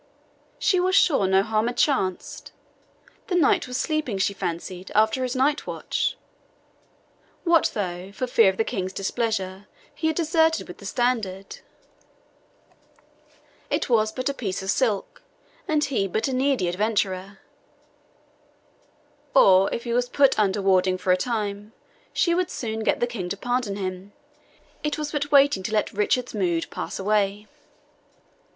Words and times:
She 0.57 0.79
was 0.79 0.95
sure 0.95 1.27
no 1.27 1.43
harm 1.43 1.67
had 1.67 1.77
chanced 1.77 2.51
the 3.27 3.35
knight 3.35 3.67
was 3.67 3.77
sleeping, 3.77 4.17
she 4.17 4.33
fancied, 4.33 4.91
after 4.95 5.21
his 5.21 5.35
night 5.35 5.67
watch. 5.67 6.17
What 7.43 7.69
though, 7.75 8.11
for 8.11 8.25
fear 8.25 8.49
of 8.49 8.57
the 8.57 8.63
King's 8.63 8.93
displeasure, 8.93 9.67
he 9.93 10.07
had 10.07 10.15
deserted 10.15 10.67
with 10.67 10.79
the 10.79 10.87
Standard 10.87 11.59
it 13.69 13.89
was 13.91 14.11
but 14.11 14.27
a 14.27 14.33
piece 14.33 14.63
of 14.63 14.71
silk, 14.71 15.21
and 15.67 15.83
he 15.83 16.07
but 16.07 16.27
a 16.27 16.33
needy 16.33 16.67
adventurer; 16.67 17.37
or 19.35 19.71
if 19.71 19.83
he 19.83 19.93
was 19.93 20.09
put 20.09 20.39
under 20.39 20.63
warding 20.63 20.97
for 20.97 21.11
a 21.11 21.15
time, 21.15 21.73
she 22.11 22.33
would 22.33 22.49
soon 22.49 22.79
get 22.79 22.99
the 23.01 23.05
King 23.05 23.29
to 23.29 23.37
pardon 23.37 23.75
him 23.75 24.13
it 24.81 24.97
was 24.97 25.11
but 25.11 25.31
waiting 25.31 25.61
to 25.61 25.71
let 25.71 25.93
Richard's 25.93 26.33
mood 26.33 26.65
pass 26.71 26.97
away. 26.97 27.45